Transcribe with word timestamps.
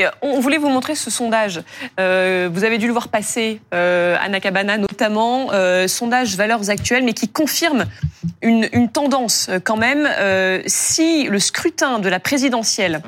Et 0.00 0.06
on 0.22 0.40
voulait 0.40 0.56
vous 0.56 0.70
montrer 0.70 0.94
ce 0.94 1.10
sondage. 1.10 1.62
vous 1.98 2.64
avez 2.64 2.78
dû 2.78 2.86
le 2.86 2.92
voir 2.92 3.08
passer, 3.08 3.60
Anna 3.72 4.40
Cabana 4.40 4.78
notamment, 4.78 5.50
sondage 5.86 6.36
valeurs 6.36 6.70
actuelles, 6.70 7.04
mais 7.04 7.12
qui 7.12 7.28
confirme 7.28 7.84
une, 8.40 8.68
une 8.72 8.88
tendance 8.88 9.50
quand 9.64 9.76
même. 9.76 10.08
si 10.66 11.24
le 11.24 11.38
scrutin 11.38 11.98
de 11.98 12.08
la 12.08 12.20
présidentielle 12.20 13.02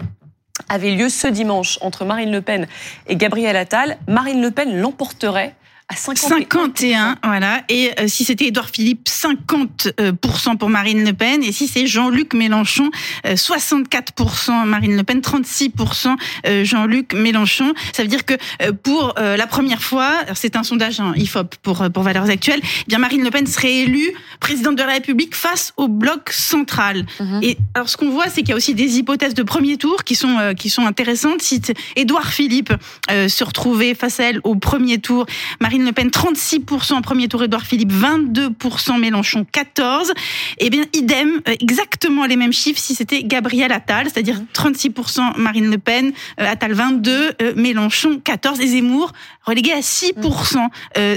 avait 0.68 0.90
lieu 0.90 1.08
ce 1.08 1.28
dimanche 1.28 1.78
entre 1.80 2.04
Marine 2.04 2.30
Le 2.30 2.42
Pen 2.42 2.66
et 3.06 3.16
Gabriel 3.16 3.56
Attal, 3.56 3.96
Marine 4.06 4.42
Le 4.42 4.50
Pen 4.50 4.78
l'emporterait 4.78 5.54
51. 5.90 7.16
voilà. 7.24 7.62
Et 7.68 7.90
euh, 7.98 8.08
si 8.08 8.24
c'était 8.24 8.46
Édouard 8.46 8.68
Philippe, 8.70 9.08
50% 9.08 9.80
euh, 10.00 10.12
pour 10.58 10.68
Marine 10.68 11.04
Le 11.04 11.12
Pen. 11.12 11.42
Et 11.42 11.52
si 11.52 11.68
c'est 11.68 11.86
Jean-Luc 11.86 12.34
Mélenchon, 12.34 12.90
64% 13.24 14.50
euh, 14.50 14.64
Marine 14.64 14.96
Le 14.96 15.02
Pen, 15.02 15.20
36% 15.20 16.64
Jean-Luc 16.64 17.14
Mélenchon. 17.14 17.72
Ça 17.92 18.02
veut 18.02 18.08
dire 18.08 18.24
que 18.24 18.34
pour 18.82 19.14
la 19.18 19.46
première 19.46 19.82
fois, 19.82 20.12
c'est 20.34 20.56
un 20.56 20.62
sondage 20.62 21.00
hein, 21.00 21.12
IFOP 21.16 21.56
pour 21.62 21.90
pour 21.92 22.02
Valeurs 22.02 22.28
Actuelles, 22.28 22.60
eh 22.62 22.84
bien 22.86 22.98
Marine 22.98 23.22
Le 23.22 23.30
Pen 23.30 23.46
serait 23.46 23.74
élue 23.74 24.12
présidente 24.40 24.76
de 24.76 24.82
la 24.82 24.92
République 24.92 25.34
face 25.34 25.72
au 25.76 25.88
bloc 25.88 26.30
central. 26.30 27.06
Mhm. 27.20 27.40
Et 27.42 27.58
alors 27.74 27.88
ce 27.88 27.96
qu'on 27.96 28.10
voit, 28.10 28.28
c'est 28.28 28.40
qu'il 28.40 28.50
y 28.50 28.52
a 28.52 28.56
aussi 28.56 28.74
des 28.74 28.98
hypothèses 28.98 29.34
de 29.34 29.42
premier 29.42 29.76
tour 29.76 30.04
qui 30.04 30.14
sont 30.14 30.54
qui 30.56 30.70
sont 30.70 30.86
intéressantes. 30.86 31.42
Si 31.42 31.60
Édouard 31.96 32.32
Philippe 32.32 32.72
se 33.08 33.44
retrouvait 33.44 33.94
face 33.94 34.20
à 34.20 34.24
elle 34.24 34.40
au 34.44 34.54
premier 34.54 34.98
tour, 34.98 35.26
Marine 35.60 35.71
le 35.78 35.92
Pen 35.92 36.08
36% 36.08 36.92
en 36.92 37.02
premier 37.02 37.28
tour, 37.28 37.42
Edouard 37.42 37.64
Philippe 37.64 37.92
22%, 37.92 38.98
Mélenchon 38.98 39.46
14%. 39.52 40.12
Eh 40.58 40.70
bien, 40.70 40.84
idem, 40.92 41.40
euh, 41.48 41.54
exactement 41.60 42.26
les 42.26 42.36
mêmes 42.36 42.52
chiffres 42.52 42.80
si 42.80 42.94
c'était 42.94 43.22
Gabriel 43.22 43.72
Attal, 43.72 44.06
c'est-à-dire 44.06 44.40
36% 44.54 45.38
Marine 45.38 45.70
Le 45.70 45.78
Pen, 45.78 46.12
euh, 46.40 46.46
Attal 46.46 46.74
22%, 46.74 47.32
euh, 47.42 47.52
Mélenchon 47.56 48.20
14% 48.24 48.60
et 48.60 48.66
Zemmour 48.66 49.12
relégué 49.44 49.72
à 49.72 49.80
6% 49.80 50.68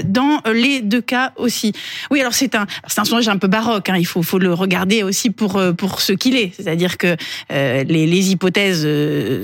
dans 0.04 0.40
les 0.52 0.80
deux 0.80 1.00
cas 1.00 1.32
aussi. 1.36 1.72
Oui, 2.10 2.20
alors 2.20 2.34
c'est 2.34 2.56
un, 2.56 2.66
c'est 2.88 2.98
un 2.98 3.04
sondage 3.04 3.28
un 3.28 3.36
peu 3.36 3.46
baroque, 3.46 3.88
hein, 3.88 3.96
il 3.96 4.06
faut, 4.06 4.22
faut 4.22 4.40
le 4.40 4.52
regarder 4.52 5.04
aussi 5.04 5.30
pour, 5.30 5.62
pour 5.76 6.00
ce 6.00 6.12
qu'il 6.12 6.34
est, 6.34 6.52
c'est-à-dire 6.56 6.98
que 6.98 7.16
les, 7.50 7.84
les 7.84 8.30
hypothèses 8.32 8.82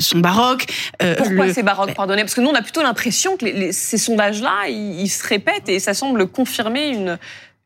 sont 0.01 0.19
baroques. 0.19 0.67
Pourquoi 0.99 1.53
c'est 1.53 1.63
baroque, 1.63 1.95
pardonnez? 1.95 2.23
Parce 2.23 2.35
que 2.35 2.41
nous, 2.41 2.49
on 2.49 2.55
a 2.55 2.63
plutôt 2.63 2.83
l'impression 2.83 3.37
que 3.37 3.71
ces 3.71 3.99
sondages-là, 3.99 4.69
ils 4.69 5.02
se 5.09 5.27
répète 5.27 5.69
et 5.69 5.79
ça 5.79 5.95
semble 5.95 6.27
confirmer 6.27 6.89
une, 6.89 7.19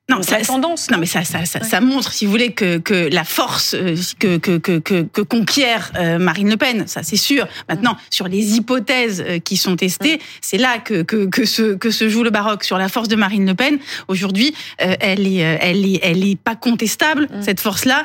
non, 0.09 0.23
ça, 0.23 0.39
tendance. 0.39 0.89
Non, 0.89 0.99
mais 0.99 1.07
ça, 1.07 1.25
ça, 1.25 1.45
ça, 1.47 1.65
ça, 1.65 1.81
montre, 1.81 2.12
si 2.12 2.27
vous 2.27 2.31
voulez, 2.31 2.53
que, 2.53 2.79
que 2.79 3.09
la 3.12 3.25
force 3.25 3.75
euh, 3.75 3.97
que, 4.21 4.37
que, 4.37 4.57
que, 4.57 4.79
que, 4.79 5.21
conquiert 5.21 5.91
euh, 5.99 6.21
Marine 6.21 6.49
Le 6.49 6.57
Pen, 6.57 6.85
ça 6.87 7.03
c'est 7.03 7.17
sûr. 7.17 7.49
Maintenant, 7.69 7.97
sur 8.09 8.29
les 8.29 8.55
hypothèses 8.55 9.25
euh, 9.27 9.41
qui 9.41 9.57
sont 9.57 9.75
testées, 9.75 10.21
c'est 10.41 10.59
là 10.59 10.79
que, 10.79 11.03
que, 11.03 11.27
que, 11.27 11.45
se, 11.45 11.75
que 11.75 11.91
se 11.91 12.09
joue 12.09 12.23
le 12.23 12.31
baroque. 12.31 12.62
Sur 12.62 12.79
la 12.79 12.89
force 12.89 13.09
de 13.09 13.17
Marine 13.17 13.47
LePen, 13.47 13.79
aujourd'hui, 14.07 14.55
elle 14.79 15.27
est, 15.27 15.39
elle 15.39 15.84
est, 15.84 15.99
elle 16.03 16.25
est 16.25 16.39
pas 16.39 16.55
contestable 16.55 17.29
cette 17.41 17.61
force-là, 17.61 18.05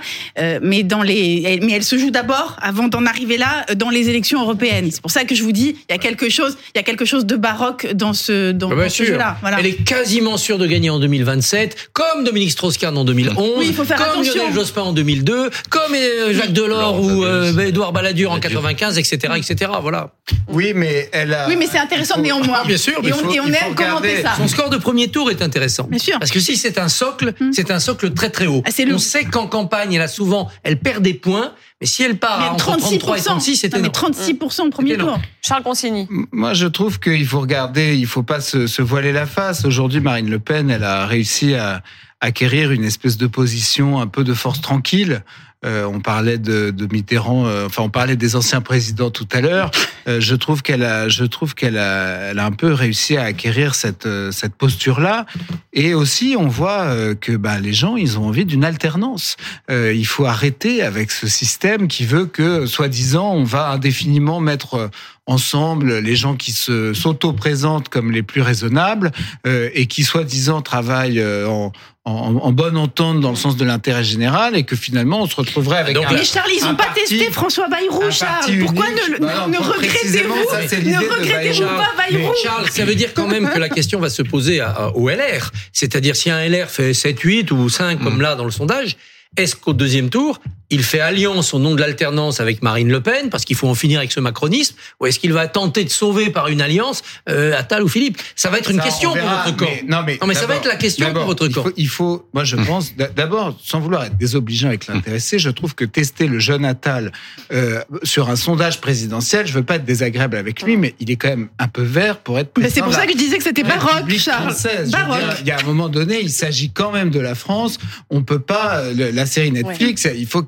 mais 0.62 0.84
dans 0.84 1.04
les, 1.04 1.44
elle, 1.46 1.64
mais 1.64 1.74
elle 1.74 1.84
se 1.84 1.98
joue 1.98 2.10
d'abord, 2.10 2.58
avant 2.62 2.88
d'en 2.88 3.06
arriver 3.06 3.38
là, 3.38 3.66
dans 3.76 3.90
les 3.90 4.10
élections 4.10 4.42
européennes. 4.42 4.90
C'est 4.92 5.02
pour 5.02 5.12
ça 5.12 5.24
que 5.24 5.36
je 5.36 5.44
vous 5.44 5.52
dis, 5.52 5.76
il 5.90 5.92
y 5.92 5.96
a 5.96 6.00
quelque 6.00 6.30
chose, 6.30 6.58
il 6.74 6.78
y 6.78 6.82
a 6.82 6.84
quelque 6.84 7.06
chose 7.06 7.26
de 7.26 7.36
baroque 7.36 7.88
dans 7.94 8.14
ce, 8.14 8.52
dans, 8.52 8.72
ah, 8.72 8.90
ce 8.90 9.04
jeu-là. 9.04 9.38
Voilà. 9.42 9.60
Elle 9.60 9.68
est 9.68 9.84
quasiment 9.84 10.38
sûre 10.38 10.58
de 10.58 10.66
gagner 10.66 10.90
en 10.90 11.00
2027 11.00 11.91
comme 11.94 12.24
Dominique 12.24 12.52
Strauss-Kahn 12.52 12.98
en 12.98 13.04
2011, 13.04 13.76
comme 13.76 14.24
Lionel 14.24 14.54
Jospin 14.54 14.82
en 14.82 14.94
2002, 14.94 15.50
comme 15.70 15.94
euh, 15.94 16.34
Jacques 16.34 16.54
Delors 16.54 17.02
ou 17.02 17.24
euh, 17.24 17.58
Édouard 17.60 17.92
Balladur 17.92 18.32
en 18.32 18.40
95, 18.40 18.98
etc., 18.98 19.34
etc. 19.38 19.72
Voilà. 19.82 20.12
Oui, 20.48 20.74
mais 20.76 21.10
elle 21.12 21.34
a. 21.34 21.48
Oui, 21.48 21.56
mais 21.58 21.68
c'est 21.68 21.80
intéressant 21.80 22.20
néanmoins. 22.20 22.60
Ah, 22.64 22.68
bien 22.68 22.78
sûr. 22.78 23.00
Et 23.04 23.14
on, 23.14 23.32
et 23.32 23.40
on 23.40 23.48
aime 23.48 23.76
commenter 23.76 24.22
ça. 24.22 24.34
Son 24.38 24.48
score 24.48 24.70
de 24.70 24.78
premier 24.78 25.10
tour 25.10 25.30
est 25.32 25.42
intéressant. 25.42 25.84
Bien 25.84 26.00
sûr. 26.00 26.18
Parce 26.20 26.32
que 26.32 26.40
si 26.40 26.58
c'est 26.58 26.78
un 26.78 26.90
socle, 26.90 27.34
hmm. 27.40 27.52
c'est 27.54 27.72
un 27.72 27.80
socle 27.80 28.14
très 28.14 28.30
très 28.30 28.48
haut. 28.48 28.64
Ah, 28.66 28.70
on 28.92 28.98
sait 28.98 29.26
qu'en 29.26 29.48
campagne, 29.48 29.94
elle 29.94 30.02
a 30.02 30.08
souvent, 30.08 30.50
elle 30.64 30.80
perd 30.80 31.04
des 31.04 31.14
points. 31.14 31.54
Mais 31.82 31.88
si 31.88 32.04
elle 32.04 32.18
part 32.18 32.54
entre 32.54 32.78
33 32.78 33.18
et 33.18 33.22
36, 33.22 33.58
c'est 33.58 33.76
Mais 33.78 33.90
36% 33.90 34.68
au 34.68 34.70
premier 34.70 34.98
tour. 34.98 35.20
Charles 35.42 35.64
Consigny. 35.64 36.08
Moi, 36.32 36.54
je 36.54 36.68
trouve 36.68 37.00
qu'il 37.00 37.26
faut 37.26 37.40
regarder, 37.40 37.98
il 37.98 38.06
faut 38.06 38.22
pas 38.22 38.40
se, 38.40 38.68
se 38.68 38.84
voiler 38.84 39.12
la 39.12 39.26
face. 39.26 39.66
Aujourd'hui, 39.66 40.00
Marine 40.00 40.30
Le 40.30 40.38
Pen, 40.40 40.70
elle 40.70 40.84
a 40.84 41.08
réussi 41.08 41.56
à, 41.56 41.82
acquérir 42.22 42.72
une 42.72 42.84
espèce 42.84 43.18
de 43.18 43.28
position 43.28 44.00
un 44.00 44.08
peu 44.08 44.24
de 44.24 44.34
force 44.34 44.62
tranquille. 44.62 45.24
Euh, 45.64 45.86
on 45.86 46.00
parlait 46.00 46.40
de, 46.40 46.72
de 46.72 46.88
Mitterrand, 46.92 47.46
euh, 47.46 47.68
enfin 47.68 47.84
on 47.84 47.90
parlait 47.90 48.16
des 48.16 48.36
anciens 48.36 48.62
présidents 48.62 49.12
tout 49.12 49.28
à 49.32 49.42
l'heure. 49.42 49.72
Euh, 50.08 50.20
je 50.20 50.34
trouve 50.34 50.64
qu'elle 50.64 50.84
a, 50.84 51.10
je 51.10 51.24
trouve 51.24 51.54
qu'elle 51.54 51.78
a, 51.78 52.32
elle 52.32 52.40
a 52.40 52.46
un 52.48 52.52
peu 52.52 52.74
réussi 52.74 53.18
à 53.18 53.26
acquérir 53.26 53.76
cette 53.76 54.10
cette 54.32 54.56
posture-là. 54.56 55.28
Et 55.74 55.94
aussi, 55.94 56.36
on 56.36 56.48
voit 56.48 57.16
que 57.18 57.34
bah, 57.34 57.60
les 57.60 57.72
gens, 57.72 57.98
ils 57.98 58.18
ont 58.18 58.26
envie 58.26 58.46
d'une 58.46 58.66
alternance. 58.66 59.38
il 59.70 60.06
faut 60.08 60.26
arrêter 60.26 60.82
avec 60.82 61.12
ce 61.12 61.28
système 61.28 61.88
qui 61.88 62.08
veut 62.08 62.26
que, 62.26 62.66
soi-disant, 62.66 63.32
on 63.32 63.44
va 63.44 63.70
indéfiniment 63.70 64.40
mettre 64.40 64.90
ensemble 65.28 66.00
les 66.00 66.16
gens 66.16 66.36
qui 66.36 66.52
se 66.52 66.96
s'auto-présentent 66.96 67.90
comme 67.90 68.12
les 68.12 68.24
plus 68.24 68.42
raisonnables 68.42 69.12
et 69.46 69.86
qui 69.86 70.04
soi-disant 70.04 70.64
travaillent 70.64 71.24
en, 71.24 71.72
en, 72.06 72.52
bonne 72.52 72.78
entente 72.78 73.22
dans 73.22 73.30
le 73.30 73.36
sens 73.36 73.58
de 73.58 73.66
l'intérêt 73.66 74.04
général 74.04 74.56
et 74.56 74.64
que 74.64 74.76
finalement 74.76 75.22
on 75.22 75.28
se 75.28 75.36
retrouverait 75.52 75.80
avec 75.80 75.96
Donc, 75.96 76.06
Mais 76.12 76.24
Charles, 76.24 76.52
ils 76.56 76.64
n'ont 76.64 76.76
pas 76.76 76.90
testé 76.96 77.32
François 77.32 77.68
Bayrou, 77.68 78.10
Charles. 78.12 78.60
Pourquoi 78.60 78.86
ne, 78.90 79.20
bah 79.20 79.48
ne 79.48 79.58
regrettez-vous 79.58 80.34
ne 80.34 81.20
regrettez-vous 81.20 81.66
pas 81.66 81.92
Bayrou 81.98 82.34
Charles, 82.44 82.70
ça 82.70 82.86
veut 82.86 82.96
dire 82.96 83.14
quand 83.14 83.28
même 83.28 83.50
que 83.50 83.60
la 83.60 83.70
question 83.70 84.00
va 84.00 84.10
se 84.10 84.22
poser 84.22 84.62
au 84.96 85.10
LR. 85.10 85.52
C'est-à-dire 85.74 86.16
si 86.16 86.30
un 86.30 86.48
LR 86.48 86.70
fait 86.70 86.94
7, 86.94 87.20
8 87.20 87.52
ou 87.52 87.70
5 87.70 88.02
comme 88.02 88.18
mm. 88.18 88.22
là 88.22 88.36
dans 88.36 88.46
le 88.46 88.52
sondage, 88.52 88.98
est-ce 89.38 89.56
qu'au 89.56 89.74
deuxième 89.74 90.10
tour, 90.10 90.40
il 90.72 90.84
fait 90.84 91.02
alliance 91.02 91.54
au 91.54 91.60
nom 91.60 91.76
de 91.76 91.82
l'alternance 91.82 92.40
avec 92.40 92.64
Marine 92.64 92.90
Le 92.90 93.02
Pen 93.02 93.30
parce 93.30 93.46
qu'il 93.46 93.58
faut 93.58 93.68
en 93.68 93.76
finir 93.76 94.00
avec 94.00 94.12
ce 94.12 94.22
macronisme 94.22 94.76
ou 95.00 95.06
est-ce 95.06 95.20
qu'il 95.20 95.34
va 95.34 95.48
tenter 95.48 95.84
de 95.84 95.90
sauver 95.90 96.30
par 96.30 96.48
une 96.48 96.62
alliance 96.62 97.04
euh, 97.30 97.58
Attal 97.58 97.84
ou 97.84 97.90
Philippe? 97.90 98.18
Ça 98.36 98.50
va 98.50 98.58
être 98.58 98.72
une 98.72 98.80
question 98.80 99.12
pour 99.12 99.22
votre 99.22 99.56
camp. 99.58 99.66
non, 99.88 100.04
mais, 100.06 100.18
non, 100.22 100.28
mais 100.28 100.34
ça 100.34 100.48
va 100.48 100.56
être 100.56 100.68
la 100.68 100.78
question 100.78 101.14
pour 101.14 101.26
votre 101.26 101.48
camp. 101.50 101.66
Il 101.76 101.90
faut, 101.90 102.26
moi 102.34 102.46
je 102.46 102.56
pense, 102.56 102.96
d'abord, 102.96 103.58
sans 103.62 103.82
vouloir 103.82 104.06
être 104.06 104.18
désobligeant 104.18 104.70
avec 104.70 104.88
l'intéressé, 104.88 105.40
je 105.40 105.50
trouve 105.50 105.76
que 105.76 105.84
tester 105.84 106.28
le 106.28 106.40
jeune 106.40 106.64
Attal 106.64 107.12
euh, 107.52 107.82
sur 108.04 108.30
un 108.30 108.38
sondage 108.38 108.80
présidentiel, 108.80 109.46
je 109.46 109.54
veux 109.54 109.64
pas 109.64 109.76
être 109.76 109.86
désagréable 109.86 110.38
avec 110.38 110.62
lui, 110.62 110.78
mais 110.78 110.96
il 111.02 111.12
est 111.12 111.18
quand 111.18 111.30
même 111.30 111.50
un 111.60 111.68
peu 111.68 111.84
vert 111.84 112.20
pour 112.20 112.40
être 112.40 112.54
président. 112.54 112.74
C'est 112.74 112.82
pour 112.82 112.94
ça 112.94 113.06
que 113.06 113.12
je 113.12 113.18
disais 113.18 113.38
que 113.38 113.44
c'était 113.44 113.64
baroque, 113.64 114.10
Charles. 114.18 114.56
Baroque. 114.90 115.38
il 115.42 115.48
y 115.48 115.52
a 115.52 115.60
un 115.60 115.64
moment 115.64 115.90
donné, 115.90 116.22
il 116.22 116.30
s'agit 116.30 116.72
quand 116.72 116.92
même 116.92 117.10
de 117.10 117.20
la 117.20 117.36
France. 117.36 117.78
On 118.10 118.24
peut 118.24 118.40
pas 118.40 118.78
euh, 118.78 119.12
la 119.12 119.26
série 119.26 119.52
Netflix, 119.52 120.08
il 120.16 120.28
faut 120.28 120.44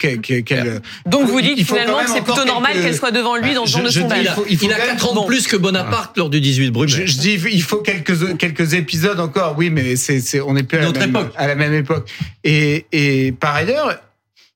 donc 1.06 1.28
vous 1.28 1.41
dites 1.41 1.66
finalement 1.66 2.00
que 2.03 2.09
c'est 2.09 2.22
plutôt 2.22 2.46
normal 2.46 2.74
qu'elle 2.74 2.96
soit 2.96 3.12
devant 3.12 3.35
lui 3.35 3.53
dans 3.53 3.66
ce 3.66 3.72
genre 3.74 3.84
de 3.84 3.90
sondage. 3.90 4.28
Il, 4.50 4.72
a 4.72 4.75
4 4.75 5.09
ans 5.09 5.22
de 5.22 5.28
plus 5.28 5.47
que 5.47 5.56
Bonaparte 5.56 6.18
lors 6.18 6.29
du 6.29 6.40
18 6.40 6.72
Brumaire. 6.72 7.07
Je, 7.07 7.18
dis 7.18 7.40
il 7.51 7.63
faut 7.63 7.78
quelques 7.78 8.38
quelques 8.38 8.73
épisodes 8.73 9.19
encore. 9.19 9.56
Oui, 9.57 9.69
mais 9.69 9.96
c'est 9.96 10.41
on 10.41 10.53
n'est 10.53 10.63
plus 10.63 10.78
à 10.78 10.81
la, 10.81 10.91
même, 10.91 11.29
à 11.35 11.47
la, 11.47 11.56
même, 11.56 11.73
époque. 11.73 12.09
Et, 12.44 12.85
et 12.91 13.31
par 13.31 13.56
ailleurs, 13.56 14.00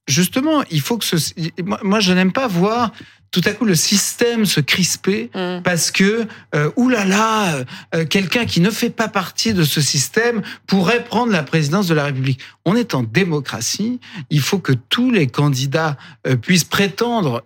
justement, 0.07 0.63
il 0.71 0.81
faut 0.81 0.97
que 0.97 1.05
ce 1.05 1.15
moi 1.83 1.99
je 1.99 2.13
n'aime 2.13 2.31
pas 2.31 2.47
voir 2.47 2.91
tout 3.31 3.41
à 3.45 3.51
coup 3.51 3.65
le 3.65 3.75
système 3.75 4.45
se 4.45 4.59
crisper 4.59 5.29
mm. 5.35 5.61
parce 5.63 5.91
que 5.91 6.25
euh, 6.55 6.71
oulala, 6.75 7.65
euh, 7.93 8.05
quelqu'un 8.05 8.45
qui 8.45 8.61
ne 8.61 8.69
fait 8.69 8.89
pas 8.89 9.07
partie 9.07 9.53
de 9.53 9.63
ce 9.63 9.81
système 9.81 10.41
pourrait 10.65 11.03
prendre 11.03 11.31
la 11.31 11.43
présidence 11.43 11.87
de 11.87 11.93
la 11.93 12.05
République. 12.05 12.39
On 12.65 12.75
est 12.75 12.93
en 12.93 13.03
démocratie, 13.03 13.99
il 14.29 14.41
faut 14.41 14.59
que 14.59 14.73
tous 14.73 15.11
les 15.11 15.27
candidats 15.27 15.97
euh, 16.25 16.35
puissent 16.35 16.63
prétendre 16.63 17.43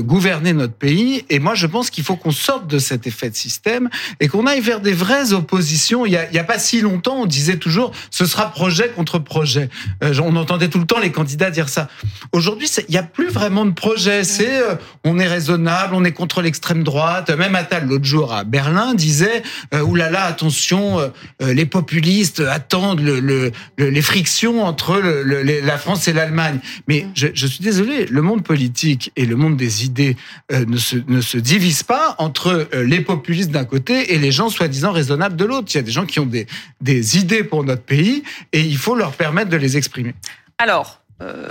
gouverner 0.00 0.52
notre 0.52 0.74
pays 0.74 1.24
et 1.28 1.38
moi 1.38 1.54
je 1.54 1.66
pense 1.66 1.90
qu'il 1.90 2.04
faut 2.04 2.16
qu'on 2.16 2.30
sorte 2.30 2.66
de 2.66 2.78
cet 2.78 3.06
effet 3.06 3.30
de 3.30 3.36
système 3.36 3.88
et 4.20 4.28
qu'on 4.28 4.46
aille 4.46 4.60
vers 4.60 4.80
des 4.80 4.92
vraies 4.92 5.32
oppositions. 5.32 6.06
Il 6.06 6.12
y 6.12 6.16
a, 6.16 6.44
pas 6.44 6.58
si 6.58 6.80
longtemps, 6.80 7.22
on 7.22 7.26
disait 7.26 7.56
toujours 7.56 7.92
ce 8.10 8.26
sera 8.26 8.50
projet 8.50 8.90
contre 8.90 9.18
projet. 9.18 9.68
on 10.02 10.36
entendait 10.36 10.68
tout 10.68 10.78
le 10.78 10.86
temps 10.86 10.98
les 10.98 11.12
candidats 11.12 11.50
dire 11.50 11.68
ça. 11.68 11.88
Aujourd'hui, 12.32 12.68
il 12.88 12.92
n'y 12.92 12.98
a 12.98 13.02
plus 13.02 13.28
vraiment 13.28 13.66
de 13.66 13.72
projet. 13.72 14.24
C'est 14.24 14.62
on 15.04 15.19
est 15.20 15.28
raisonnable, 15.28 15.94
on 15.94 16.04
est 16.04 16.12
contre 16.12 16.42
l'extrême 16.42 16.82
droite. 16.82 17.30
Même 17.30 17.54
Attal, 17.54 17.86
l'autre 17.86 18.04
jour 18.04 18.32
à 18.32 18.44
Berlin, 18.44 18.94
disait 18.94 19.42
euh, 19.74 19.82
oulala, 19.82 20.24
attention, 20.24 20.98
euh, 20.98 21.08
euh, 21.42 21.54
les 21.54 21.66
populistes 21.66 22.40
attendent 22.40 23.00
le, 23.00 23.52
les 23.78 24.02
frictions 24.02 24.64
entre 24.64 24.98
la 24.98 25.78
France 25.78 26.08
et 26.08 26.12
l'Allemagne. 26.12 26.58
Mais 26.88 27.06
je, 27.14 27.28
je, 27.34 27.46
suis 27.46 27.62
désolé, 27.62 28.06
le 28.06 28.22
monde 28.22 28.42
politique 28.42 29.12
et 29.16 29.26
le 29.26 29.36
monde 29.36 29.56
des 29.56 29.84
idées 29.84 30.16
ne, 30.50 30.76
se, 30.76 30.96
ne 31.06 31.20
se 31.20 31.38
divisent 31.38 31.82
pas 31.82 32.14
entre 32.18 32.68
les 32.72 33.00
populistes 33.00 33.50
d'un 33.50 33.64
côté 33.64 34.14
et 34.14 34.18
les 34.18 34.32
gens 34.32 34.48
soi-disant 34.48 34.92
raisonnables 34.92 35.36
de 35.36 35.44
l'autre. 35.44 35.68
Il 35.70 35.76
y 35.76 35.80
a 35.80 35.82
des 35.82 35.92
gens 35.92 36.06
qui 36.06 36.20
ont 36.20 36.26
des, 36.26 36.46
des 36.80 37.18
idées 37.18 37.44
pour 37.44 37.64
notre 37.64 37.82
pays 37.82 38.22
et 38.52 38.60
il 38.60 38.76
faut 38.76 38.94
leur 38.94 39.12
permettre 39.12 39.50
de 39.50 39.56
les 39.56 39.76
exprimer. 39.76 40.14
Alors, 40.58 41.00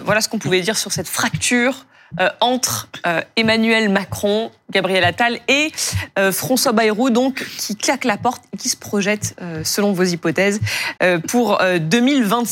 voilà 0.04 0.22
ce 0.22 0.30
qu'on 0.30 0.40
pouvait 0.40 0.62
dire 0.62 0.78
sur 0.78 0.92
cette 0.92 1.08
fracture 1.08 1.86
entre 2.42 2.90
Emmanuel 3.36 3.90
Macron, 3.90 4.52
Gabriel 4.72 5.04
Attal 5.04 5.40
et 5.48 5.72
François 6.32 6.72
Bayrou, 6.72 7.10
donc 7.10 7.44
qui 7.58 7.76
claque 7.76 8.04
la 8.04 8.18
porte 8.18 8.44
et 8.54 8.58
qui 8.58 8.70
se 8.70 8.78
projette, 8.78 9.36
selon 9.64 9.94
vos 9.94 10.04
hypothèses, 10.04 10.60
pour 11.28 11.60
2027. 11.80 12.50